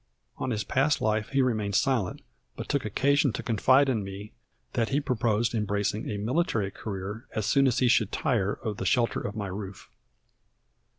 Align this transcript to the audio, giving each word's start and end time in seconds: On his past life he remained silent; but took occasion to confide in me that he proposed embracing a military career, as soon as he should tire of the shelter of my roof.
On 0.39 0.49
his 0.49 0.63
past 0.63 0.99
life 0.99 1.29
he 1.29 1.43
remained 1.43 1.75
silent; 1.75 2.23
but 2.57 2.67
took 2.67 2.85
occasion 2.85 3.33
to 3.33 3.43
confide 3.43 3.87
in 3.87 4.03
me 4.03 4.33
that 4.73 4.89
he 4.89 4.99
proposed 4.99 5.53
embracing 5.53 6.09
a 6.09 6.17
military 6.17 6.71
career, 6.71 7.27
as 7.35 7.45
soon 7.45 7.67
as 7.67 7.77
he 7.77 7.87
should 7.87 8.11
tire 8.11 8.53
of 8.63 8.77
the 8.77 8.85
shelter 8.87 9.21
of 9.21 9.35
my 9.35 9.45
roof. 9.45 9.91